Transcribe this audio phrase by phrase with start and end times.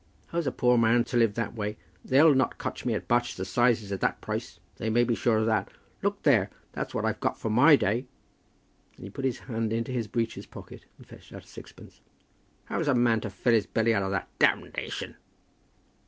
[0.29, 1.77] How's a poor man to live that way?
[2.03, 5.45] They'll not cotch me at Barchester 'Sizes at that price; they may be sure of
[5.45, 5.69] that.
[6.01, 8.07] Look there, that's what I've got for my day."
[8.95, 12.01] And he put his hand into his breeches' pocket and fetched out a sixpence.
[12.65, 14.27] "How's a man to fill his belly out of that?
[14.39, 15.17] Damnation!"